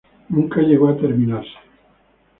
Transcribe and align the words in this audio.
Nunca 0.29 0.61
llegó 0.63 0.87
a 0.89 0.97
terminarse. 0.97 1.53